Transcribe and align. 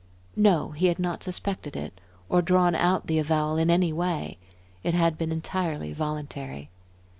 No, 0.35 0.71
he 0.71 0.87
had 0.87 0.97
not 0.97 1.21
suspected 1.21 1.75
it, 1.75 2.01
or 2.27 2.41
drawn 2.41 2.73
out 2.73 3.05
the 3.05 3.19
avowal 3.19 3.57
in 3.57 3.69
any 3.69 3.93
way. 3.93 4.39
It 4.81 4.95
had 4.95 5.15
been 5.15 5.31
entirely 5.31 5.93
voluntary. 5.93 6.71